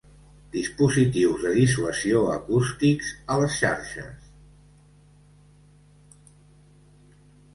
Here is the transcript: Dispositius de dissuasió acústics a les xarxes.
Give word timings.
Dispositius 0.53 1.43
de 1.47 1.51
dissuasió 1.57 2.23
acústics 2.35 3.11
a 3.35 3.37
les 3.41 3.57
xarxes. 3.57 4.31